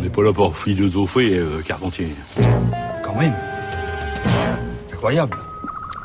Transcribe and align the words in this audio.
On 0.00 0.02
n'est 0.02 0.08
pas 0.08 0.22
là 0.22 0.32
pour 0.32 0.56
philosopher, 0.56 1.36
euh, 1.36 1.60
Carpentier. 1.60 2.08
Quand 3.04 3.14
même. 3.16 3.34
Incroyable. 4.90 5.36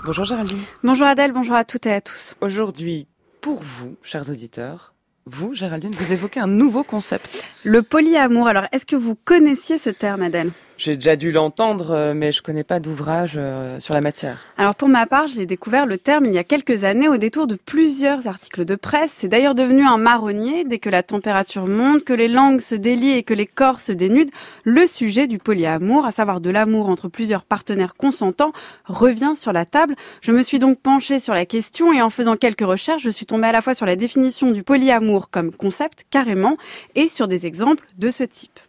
Bonjour 0.04 0.26
Géraldine. 0.26 0.60
Bonjour 0.84 1.08
Adèle, 1.08 1.32
bonjour 1.32 1.56
à 1.56 1.64
toutes 1.64 1.86
et 1.86 1.94
à 1.94 2.02
tous. 2.02 2.36
Aujourd'hui, 2.42 3.08
pour 3.40 3.64
vous, 3.64 3.96
chers 4.04 4.30
auditeurs, 4.30 4.94
vous, 5.26 5.54
Géraldine, 5.54 5.94
vous 5.98 6.12
évoquez 6.12 6.42
un 6.42 6.48
nouveau 6.48 6.84
concept. 6.84 7.46
Le 7.64 7.84
polyamour. 7.84 8.48
Alors, 8.48 8.66
est-ce 8.74 8.86
que 8.86 8.98
vous 8.98 9.16
connaissiez 9.16 9.78
ce 9.78 9.92
terme, 9.92 10.24
Adèle? 10.24 10.52
J'ai 10.78 10.96
déjà 10.96 11.16
dû 11.16 11.32
l'entendre, 11.32 11.92
euh, 11.92 12.14
mais 12.14 12.34
je 12.34 12.42
connais 12.42 12.66
pas 12.66 12.82
d'ouvrage 12.82 13.36
euh, 13.38 13.80
sur 13.80 13.94
la 13.94 14.02
matière. 14.02 14.40
Alors, 14.58 14.76
pour 14.76 14.90
ma 14.90 15.06
part, 15.06 15.28
je 15.28 15.38
l'ai 15.38 15.46
découvert 15.46 15.86
le 15.86 15.98
terme 15.98 16.26
il 16.26 16.34
y 16.34 16.38
a 16.38 16.44
quelques 16.44 16.84
années 16.84 17.08
au 17.08 17.16
détour 17.16 17.48
de 17.48 17.56
plusieurs 17.56 18.28
articles 18.28 18.66
de 18.66 18.76
presse. 18.76 19.14
C'est 19.16 19.30
d'ailleurs 19.30 19.56
devenu 19.56 19.86
un 19.86 19.98
marronnier 19.98 20.66
dès 20.66 20.80
que 20.80 20.90
la 20.90 21.02
température 21.02 21.68
monte, 21.68 22.04
que 22.04 22.12
les 22.12 22.28
langues 22.28 22.60
se 22.60 22.76
délient 22.76 23.18
et 23.18 23.24
que 23.24 23.34
les 23.34 23.46
corps 23.46 23.80
se 23.80 23.94
dénudent. 23.94 24.32
Le 24.66 24.86
sujet 24.86 25.28
du 25.28 25.40
polyamour, 25.40 26.06
à 26.06 26.12
savoir 26.12 26.42
de 26.42 26.50
l'amour 26.50 26.90
entre 26.90 27.08
plusieurs 27.08 27.44
partenaires 27.44 27.96
consentants, 27.96 28.52
revient 28.84 29.34
sur 29.36 29.54
la 29.54 29.64
table. 29.64 29.96
Je 30.22 30.34
me 30.34 30.42
suis 30.42 30.60
donc 30.60 30.80
penchée 30.80 31.20
sur 31.20 31.34
la 31.34 31.46
question 31.46 31.94
et 31.94 32.02
en 32.02 32.10
faisant 32.10 32.36
quelques 32.36 32.62
recherches, 32.62 33.04
je 33.04 33.10
suis 33.10 33.26
tombée 33.26 33.48
à 33.48 33.54
la 33.54 33.62
fois 33.62 33.76
sur 33.76 33.86
la 33.86 33.96
définition 33.96 34.52
du 34.52 34.64
polyamour 34.64 35.30
comme 35.30 35.54
concept 35.54 36.06
carrément 36.10 36.58
et 36.96 37.08
sur 37.08 37.30
des 37.30 37.46
exemples 37.46 37.86
de 37.98 38.10
ce 38.10 38.26
type. 38.26 38.60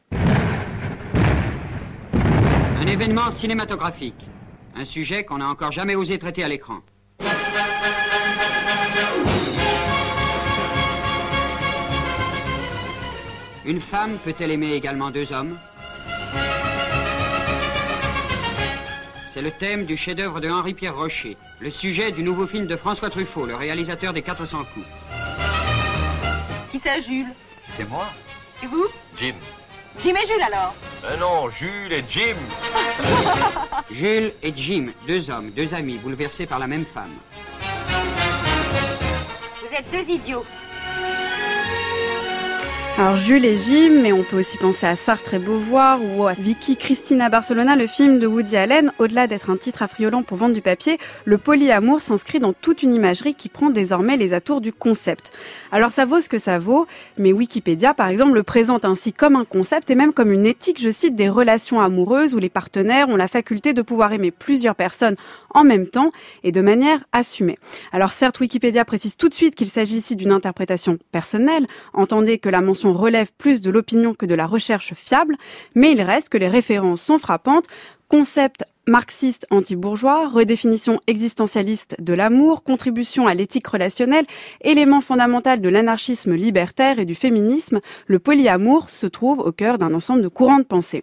Un 2.80 2.86
événement 2.86 3.30
cinématographique. 3.32 4.26
Un 4.74 4.84
sujet 4.84 5.24
qu'on 5.24 5.38
n'a 5.38 5.48
encore 5.48 5.72
jamais 5.72 5.94
osé 5.94 6.18
traiter 6.18 6.44
à 6.44 6.48
l'écran. 6.48 6.80
Une 13.64 13.80
femme 13.80 14.18
peut-elle 14.24 14.52
aimer 14.52 14.72
également 14.74 15.10
deux 15.10 15.32
hommes? 15.32 15.58
C'est 19.32 19.42
le 19.42 19.50
thème 19.50 19.84
du 19.84 19.96
chef-d'œuvre 19.96 20.40
de 20.40 20.48
Henri-Pierre 20.48 20.96
Rocher, 20.96 21.36
le 21.60 21.70
sujet 21.70 22.10
du 22.10 22.22
nouveau 22.22 22.46
film 22.46 22.66
de 22.66 22.76
François 22.76 23.10
Truffaut, 23.10 23.44
le 23.44 23.54
réalisateur 23.54 24.12
des 24.12 24.22
400 24.22 24.64
coups. 24.72 24.86
Qui 26.70 26.78
c'est, 26.78 27.02
Jules? 27.02 27.26
C'est 27.76 27.88
moi, 27.88 28.06
Et 28.62 28.66
vous? 28.66 28.86
Jim. 29.18 29.34
Jim 30.02 30.14
et 30.22 30.26
Jules 30.26 30.42
alors 30.42 30.74
Euh 31.04 31.16
non, 31.16 31.50
Jules 31.50 31.92
et 31.92 32.04
Jim. 32.08 32.36
Jules 33.90 34.32
et 34.42 34.52
Jim, 34.54 34.88
deux 35.06 35.30
hommes, 35.30 35.50
deux 35.50 35.72
amis, 35.74 35.98
bouleversés 35.98 36.46
par 36.46 36.58
la 36.58 36.66
même 36.66 36.84
femme. 36.84 37.14
Vous 39.60 39.74
êtes 39.74 39.90
deux 39.90 40.10
idiots. 40.12 40.44
Alors 42.98 43.18
Jules 43.18 43.44
et 43.44 43.56
Jim, 43.56 44.00
mais 44.00 44.10
on 44.14 44.22
peut 44.22 44.38
aussi 44.38 44.56
penser 44.56 44.86
à 44.86 44.96
Sartre 44.96 45.34
et 45.34 45.38
Beauvoir 45.38 46.00
ou 46.02 46.26
à 46.26 46.32
Vicky 46.32 46.78
Cristina 46.78 47.28
Barcelona, 47.28 47.76
le 47.76 47.86
film 47.86 48.18
de 48.18 48.26
Woody 48.26 48.56
Allen. 48.56 48.90
Au-delà 48.98 49.26
d'être 49.26 49.50
un 49.50 49.58
titre 49.58 49.82
affriolant 49.82 50.22
pour 50.22 50.38
vendre 50.38 50.54
du 50.54 50.62
papier, 50.62 50.96
le 51.26 51.36
polyamour 51.36 52.00
s'inscrit 52.00 52.38
dans 52.38 52.54
toute 52.54 52.82
une 52.82 52.94
imagerie 52.94 53.34
qui 53.34 53.50
prend 53.50 53.68
désormais 53.68 54.16
les 54.16 54.32
atours 54.32 54.62
du 54.62 54.72
concept. 54.72 55.30
Alors 55.72 55.92
ça 55.92 56.06
vaut 56.06 56.22
ce 56.22 56.30
que 56.30 56.38
ça 56.38 56.58
vaut, 56.58 56.86
mais 57.18 57.34
Wikipédia 57.34 57.92
par 57.92 58.08
exemple 58.08 58.32
le 58.32 58.42
présente 58.42 58.86
ainsi 58.86 59.12
comme 59.12 59.36
un 59.36 59.44
concept 59.44 59.90
et 59.90 59.94
même 59.94 60.14
comme 60.14 60.32
une 60.32 60.46
éthique, 60.46 60.80
je 60.80 60.88
cite, 60.88 61.16
des 61.16 61.28
relations 61.28 61.82
amoureuses 61.82 62.34
où 62.34 62.38
les 62.38 62.48
partenaires 62.48 63.10
ont 63.10 63.16
la 63.16 63.28
faculté 63.28 63.74
de 63.74 63.82
pouvoir 63.82 64.14
aimer 64.14 64.30
plusieurs 64.30 64.74
personnes 64.74 65.16
en 65.50 65.64
même 65.64 65.86
temps 65.86 66.12
et 66.44 66.52
de 66.52 66.62
manière 66.62 67.04
assumée. 67.12 67.58
Alors 67.92 68.12
certes, 68.12 68.40
Wikipédia 68.40 68.86
précise 68.86 69.18
tout 69.18 69.28
de 69.28 69.34
suite 69.34 69.54
qu'il 69.54 69.68
s'agit 69.68 69.98
ici 69.98 70.16
d'une 70.16 70.32
interprétation 70.32 70.98
personnelle. 71.12 71.66
Entendez 71.92 72.38
que 72.38 72.48
la 72.48 72.62
mention 72.62 72.85
relève 72.92 73.30
plus 73.36 73.60
de 73.60 73.70
l'opinion 73.70 74.14
que 74.14 74.26
de 74.26 74.34
la 74.34 74.46
recherche 74.46 74.94
fiable, 74.94 75.36
mais 75.74 75.92
il 75.92 76.02
reste 76.02 76.28
que 76.28 76.38
les 76.38 76.48
références 76.48 77.02
sont 77.02 77.18
frappantes. 77.18 77.66
Concept 78.08 78.64
marxiste 78.86 79.46
anti-bourgeois, 79.50 80.28
redéfinition 80.28 81.00
existentialiste 81.06 81.96
de 82.00 82.14
l'amour, 82.14 82.62
contribution 82.62 83.26
à 83.26 83.34
l'éthique 83.34 83.66
relationnelle, 83.66 84.26
élément 84.60 85.00
fondamental 85.00 85.60
de 85.60 85.68
l'anarchisme 85.68 86.34
libertaire 86.34 86.98
et 87.00 87.04
du 87.04 87.16
féminisme, 87.16 87.80
le 88.06 88.18
polyamour 88.18 88.88
se 88.90 89.06
trouve 89.06 89.40
au 89.40 89.50
cœur 89.50 89.78
d'un 89.78 89.92
ensemble 89.92 90.22
de 90.22 90.28
courants 90.28 90.58
de 90.60 90.64
pensée. 90.64 91.02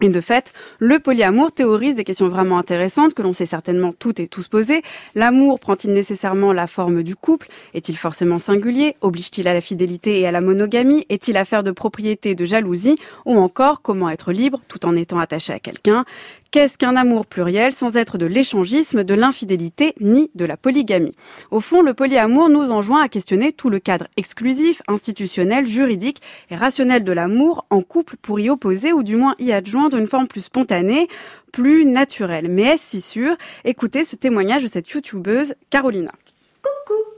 Et 0.00 0.08
de 0.08 0.20
fait, 0.20 0.52
le 0.78 0.98
polyamour 0.98 1.52
théorise 1.52 1.94
des 1.94 2.02
questions 2.02 2.28
vraiment 2.28 2.58
intéressantes 2.58 3.14
que 3.14 3.22
l'on 3.22 3.32
sait 3.32 3.46
certainement 3.46 3.92
toutes 3.96 4.20
et 4.20 4.26
tous 4.26 4.48
poser. 4.48 4.82
L'amour 5.14 5.60
prend-il 5.60 5.92
nécessairement 5.92 6.52
la 6.52 6.66
forme 6.66 7.02
du 7.02 7.14
couple? 7.14 7.48
Est-il 7.74 7.96
forcément 7.96 8.38
singulier? 8.38 8.96
Oblige-t-il 9.02 9.46
à 9.46 9.54
la 9.54 9.60
fidélité 9.60 10.18
et 10.18 10.26
à 10.26 10.32
la 10.32 10.40
monogamie? 10.40 11.04
Est-il 11.08 11.36
affaire 11.36 11.62
de 11.62 11.70
propriété, 11.70 12.34
de 12.34 12.44
jalousie? 12.44 12.96
Ou 13.26 13.38
encore, 13.38 13.82
comment 13.82 14.08
être 14.08 14.32
libre 14.32 14.60
tout 14.66 14.86
en 14.86 14.96
étant 14.96 15.18
attaché 15.18 15.52
à 15.52 15.60
quelqu'un? 15.60 16.04
Qu'est-ce 16.52 16.76
qu'un 16.76 16.96
amour 16.96 17.24
pluriel 17.24 17.72
sans 17.72 17.96
être 17.96 18.18
de 18.18 18.26
l'échangisme, 18.26 19.04
de 19.04 19.14
l'infidélité 19.14 19.94
ni 20.00 20.30
de 20.34 20.44
la 20.44 20.58
polygamie? 20.58 21.14
Au 21.50 21.60
fond, 21.60 21.80
le 21.80 21.94
polyamour 21.94 22.50
nous 22.50 22.70
enjoint 22.70 23.00
à 23.00 23.08
questionner 23.08 23.52
tout 23.52 23.70
le 23.70 23.78
cadre 23.78 24.06
exclusif, 24.18 24.82
institutionnel, 24.86 25.64
juridique 25.64 26.20
et 26.50 26.56
rationnel 26.56 27.04
de 27.04 27.12
l'amour 27.12 27.64
en 27.70 27.80
couple 27.80 28.16
pour 28.20 28.38
y 28.38 28.50
opposer 28.50 28.92
ou 28.92 29.02
du 29.02 29.16
moins 29.16 29.34
y 29.38 29.50
adjoindre 29.50 29.96
une 29.96 30.06
forme 30.06 30.28
plus 30.28 30.42
spontanée, 30.42 31.08
plus 31.52 31.86
naturelle. 31.86 32.48
Mais 32.50 32.64
est-ce 32.64 32.84
si 32.84 33.00
sûr? 33.00 33.34
Écoutez 33.64 34.04
ce 34.04 34.16
témoignage 34.16 34.64
de 34.64 34.68
cette 34.68 34.90
youtubeuse 34.90 35.54
Carolina. 35.70 36.12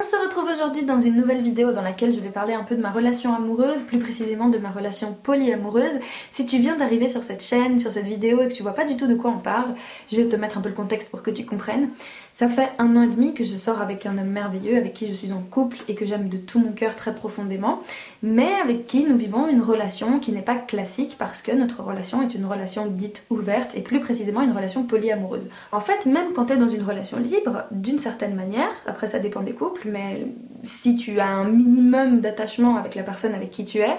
On 0.04 0.06
se 0.06 0.16
retrouve 0.16 0.50
aujourd'hui 0.52 0.84
dans 0.84 1.00
une 1.00 1.16
nouvelle 1.16 1.40
vidéo 1.40 1.72
dans 1.72 1.80
laquelle 1.80 2.12
je 2.12 2.20
vais 2.20 2.28
parler 2.28 2.52
un 2.52 2.62
peu 2.62 2.76
de 2.76 2.82
ma 2.82 2.90
relation 2.90 3.34
amoureuse, 3.34 3.84
plus 3.84 3.98
précisément 3.98 4.50
de 4.50 4.58
ma 4.58 4.70
relation 4.70 5.16
polyamoureuse. 5.22 5.98
Si 6.30 6.44
tu 6.44 6.58
viens 6.58 6.76
d'arriver 6.76 7.08
sur 7.08 7.24
cette 7.24 7.42
chaîne, 7.42 7.78
sur 7.78 7.90
cette 7.90 8.04
vidéo 8.04 8.42
et 8.42 8.48
que 8.48 8.52
tu 8.52 8.62
vois 8.62 8.74
pas 8.74 8.84
du 8.84 8.98
tout 8.98 9.06
de 9.06 9.14
quoi 9.14 9.30
on 9.30 9.38
parle, 9.38 9.74
je 10.12 10.16
vais 10.16 10.28
te 10.28 10.36
mettre 10.36 10.58
un 10.58 10.60
peu 10.60 10.68
le 10.68 10.74
contexte 10.74 11.08
pour 11.08 11.22
que 11.22 11.30
tu 11.30 11.46
comprennes. 11.46 11.88
Ça 12.34 12.48
fait 12.48 12.70
un 12.80 12.96
an 12.96 13.02
et 13.02 13.06
demi 13.06 13.32
que 13.32 13.44
je 13.44 13.54
sors 13.54 13.80
avec 13.80 14.06
un 14.06 14.18
homme 14.18 14.26
merveilleux, 14.26 14.76
avec 14.76 14.92
qui 14.92 15.06
je 15.06 15.14
suis 15.14 15.32
en 15.32 15.40
couple 15.40 15.76
et 15.86 15.94
que 15.94 16.04
j'aime 16.04 16.28
de 16.28 16.36
tout 16.36 16.58
mon 16.58 16.72
cœur 16.72 16.96
très 16.96 17.14
profondément, 17.14 17.80
mais 18.24 18.52
avec 18.60 18.88
qui 18.88 19.04
nous 19.04 19.16
vivons 19.16 19.46
une 19.46 19.62
relation 19.62 20.18
qui 20.18 20.32
n'est 20.32 20.42
pas 20.42 20.56
classique 20.56 21.14
parce 21.16 21.42
que 21.42 21.52
notre 21.52 21.84
relation 21.84 22.22
est 22.22 22.34
une 22.34 22.44
relation 22.44 22.88
dite 22.88 23.24
ouverte 23.30 23.70
et 23.76 23.82
plus 23.82 24.00
précisément 24.00 24.42
une 24.42 24.50
relation 24.50 24.82
polyamoureuse. 24.82 25.48
En 25.70 25.78
fait, 25.78 26.06
même 26.06 26.32
quand 26.34 26.46
tu 26.46 26.54
es 26.54 26.56
dans 26.56 26.68
une 26.68 26.82
relation 26.82 27.20
libre, 27.20 27.66
d'une 27.70 28.00
certaine 28.00 28.34
manière, 28.34 28.70
après 28.84 29.06
ça 29.06 29.20
dépend 29.20 29.42
des 29.42 29.52
couples, 29.52 29.86
mais 29.88 30.26
si 30.64 30.96
tu 30.96 31.20
as 31.20 31.28
un 31.28 31.44
minimum 31.44 32.20
d'attachement 32.20 32.76
avec 32.76 32.96
la 32.96 33.04
personne 33.04 33.34
avec 33.34 33.50
qui 33.50 33.64
tu 33.64 33.78
es, 33.78 33.96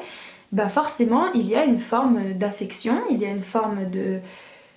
bah 0.51 0.67
forcément 0.67 1.31
il 1.33 1.47
y 1.47 1.55
a 1.55 1.63
une 1.63 1.79
forme 1.79 2.33
d'affection, 2.33 2.97
il 3.09 3.21
y 3.21 3.25
a 3.25 3.29
une 3.29 3.41
forme 3.41 3.89
de 3.89 4.19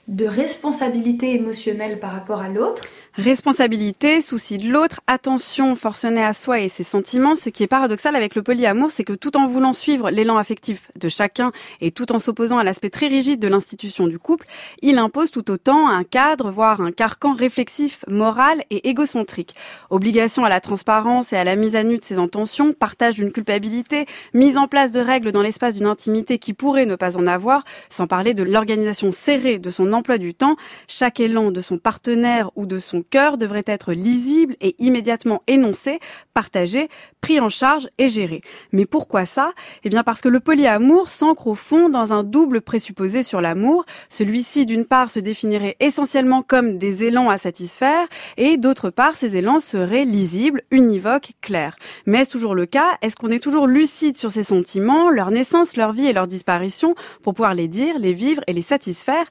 de 0.09 0.25
responsabilité 0.25 1.35
émotionnelle 1.35 2.01
par 2.01 2.13
rapport 2.13 2.41
à 2.41 2.49
l'autre. 2.49 2.83
Responsabilité, 3.15 4.23
souci 4.23 4.59
de 4.59 4.69
l'autre, 4.69 5.01
attention 5.09 5.75
forcenée 5.75 6.23
à 6.23 6.33
soi 6.33 6.61
et 6.61 6.69
ses 6.69 6.85
sentiments. 6.85 7.35
Ce 7.35 7.51
qui 7.51 7.65
est 7.65 7.67
paradoxal 7.67 8.15
avec 8.15 8.37
le 8.37 8.43
polyamour, 8.43 8.93
c'est 8.93 9.03
que 9.03 9.13
tout 9.13 9.37
en 9.37 9.49
voulant 9.49 9.73
suivre 9.73 10.09
l'élan 10.11 10.39
affectif 10.39 10.93
de 10.95 11.09
chacun 11.09 11.51
et 11.81 11.91
tout 11.91 12.13
en 12.13 12.21
s'opposant 12.21 12.59
à 12.59 12.65
l'aspect 12.65 12.91
très 12.91 13.09
rigide 13.09 13.41
de 13.41 13.49
l'institution 13.49 14.07
du 14.07 14.21
couple, 14.21 14.47
il 14.83 14.99
impose 14.99 15.33
tout 15.33 15.51
autant 15.51 15.89
un 15.89 16.05
cadre, 16.05 16.53
voire 16.53 16.81
un 16.81 16.93
carcan 16.93 17.35
réflexif, 17.35 18.05
moral 18.07 18.63
et 18.71 18.89
égocentrique. 18.89 19.57
Obligation 19.91 20.45
à 20.45 20.49
la 20.49 20.61
transparence 20.61 21.33
et 21.33 21.37
à 21.37 21.43
la 21.43 21.57
mise 21.57 21.75
à 21.75 21.83
nu 21.83 21.99
de 21.99 22.05
ses 22.05 22.19
intentions, 22.19 22.73
partage 22.73 23.17
d'une 23.17 23.33
culpabilité, 23.33 24.07
mise 24.33 24.57
en 24.57 24.69
place 24.69 24.93
de 24.93 25.01
règles 25.01 25.33
dans 25.33 25.43
l'espace 25.43 25.77
d'une 25.77 25.87
intimité 25.87 26.39
qui 26.39 26.55
pourrait 26.55 26.87
ne 26.87 26.95
pas 26.95 27.19
en 27.19 27.27
avoir, 27.27 27.65
sans 27.91 28.07
parler 28.07 28.33
de 28.33 28.45
l'organisation 28.45 29.11
serrée 29.11 29.59
de 29.59 29.71
son 29.71 29.93
emploi 29.99 30.19
du 30.19 30.35
temps, 30.35 30.57
chaque 30.87 31.21
élan 31.21 31.51
de 31.51 31.61
son 31.61 31.79
partenaire 31.79 32.51
ou 32.57 32.67
de 32.67 32.79
son 32.79 33.03
cœur 33.03 33.39
devrait 33.39 33.65
être 33.67 33.93
lisible 33.93 34.57
et 34.61 34.75
immédiatement 34.79 35.43
énoncé, 35.47 36.01
partagé, 36.35 36.89
pris 37.21 37.41
en 37.41 37.49
charge 37.49 37.89
et 37.99 38.09
géré. 38.09 38.43
Mais 38.73 38.87
pourquoi 38.87 39.25
ça? 39.25 39.53
Eh 39.85 39.89
bien 39.89 40.03
parce 40.03 40.21
que 40.21 40.29
le 40.29 40.41
polyamour 40.41 41.09
s'ancre 41.09 41.49
au 41.49 41.55
fond 41.55 41.89
dans 41.89 42.13
un 42.13 42.23
double 42.23 42.61
présupposé 42.61 43.23
sur 43.23 43.41
l'amour. 43.41 43.85
Celui-ci, 44.09 44.67
d'une 44.67 44.85
part, 44.85 45.11
se 45.11 45.21
définirait 45.21 45.77
essentiellement 45.81 46.43
comme 46.43 46.79
des 46.79 47.05
élans 47.05 47.29
à 47.29 47.39
satisfaire 47.39 48.07
et 48.37 48.57
d'autre 48.57 48.91
part, 48.91 49.17
ces 49.17 49.37
élans 49.37 49.61
seraient 49.61 50.05
lisibles, 50.05 50.63
univoques, 50.71 51.33
clairs. 51.41 51.77
Mais 52.07 52.21
est-ce 52.21 52.31
toujours 52.31 52.55
le 52.55 52.67
cas? 52.67 52.99
Est-ce 53.03 53.17
qu'on 53.17 53.31
est 53.31 53.43
toujours 53.43 53.67
lucide 53.67 54.17
sur 54.17 54.31
ces 54.31 54.45
sentiments, 54.45 55.11
leur 55.11 55.31
naissance, 55.31 55.77
leur 55.77 55.93
vie 55.93 56.07
et 56.07 56.13
leur 56.13 56.27
disparition? 56.27 56.95
Pour 57.23 57.35
pouvoir 57.35 57.55
les 57.55 57.69
dire, 57.69 57.99
les 57.99 58.13
vivre 58.13 58.43
et 58.47 58.53
les 58.53 58.63
satisfaire 58.63 59.27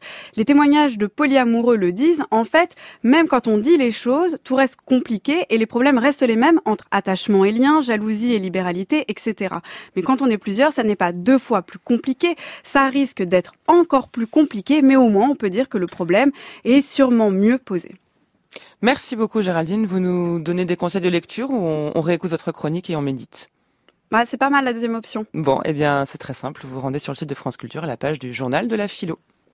témoignages 0.57 0.97
de 0.97 1.05
polyamoureux 1.05 1.77
le 1.77 1.93
disent. 1.93 2.23
En 2.31 2.43
fait, 2.43 2.75
même 3.03 3.27
quand 3.27 3.45
on 3.45 3.59
dit 3.59 3.77
les 3.77 3.91
choses, 3.91 4.39
tout 4.43 4.55
reste 4.55 4.77
compliqué 4.83 5.45
et 5.51 5.59
les 5.59 5.67
problèmes 5.67 5.99
restent 5.99 6.23
les 6.23 6.35
mêmes 6.35 6.59
entre 6.65 6.85
attachement 6.89 7.45
et 7.45 7.51
lien, 7.51 7.79
jalousie 7.79 8.33
et 8.33 8.39
libéralité, 8.39 9.05
etc. 9.07 9.53
Mais 9.95 10.01
quand 10.01 10.23
on 10.23 10.25
est 10.25 10.39
plusieurs, 10.39 10.73
ça 10.73 10.83
n'est 10.83 10.95
pas 10.95 11.11
deux 11.11 11.37
fois 11.37 11.61
plus 11.61 11.77
compliqué, 11.77 12.35
ça 12.63 12.87
risque 12.87 13.21
d'être 13.21 13.53
encore 13.67 14.07
plus 14.07 14.25
compliqué, 14.25 14.81
mais 14.81 14.95
au 14.95 15.09
moins 15.09 15.29
on 15.29 15.35
peut 15.35 15.51
dire 15.51 15.69
que 15.69 15.77
le 15.77 15.85
problème 15.85 16.31
est 16.65 16.81
sûrement 16.81 17.29
mieux 17.29 17.59
posé. 17.59 17.93
Merci 18.81 19.15
beaucoup 19.15 19.43
Géraldine, 19.43 19.85
vous 19.85 19.99
nous 19.99 20.39
donnez 20.39 20.65
des 20.65 20.75
conseils 20.75 21.01
de 21.01 21.09
lecture 21.09 21.51
ou 21.51 21.57
on, 21.57 21.91
on 21.93 22.01
réécoute 22.01 22.31
votre 22.31 22.51
chronique 22.51 22.89
et 22.89 22.95
on 22.95 23.03
médite? 23.03 23.51
Bah, 24.09 24.23
c'est 24.25 24.37
pas 24.37 24.49
mal 24.49 24.65
la 24.65 24.73
deuxième 24.73 24.95
option. 24.95 25.27
Bon, 25.35 25.59
eh 25.65 25.73
bien, 25.73 26.05
c'est 26.05 26.17
très 26.17 26.33
simple. 26.33 26.61
Vous 26.63 26.75
vous 26.75 26.81
rendez 26.81 26.97
sur 26.97 27.11
le 27.11 27.17
site 27.17 27.29
de 27.29 27.35
France 27.35 27.57
Culture 27.57 27.83
à 27.83 27.87
la 27.87 27.97
page 27.97 28.17
du 28.19 28.31
journal 28.33 28.67
de 28.67 28.75
la 28.75 28.87
philo. 28.87 29.19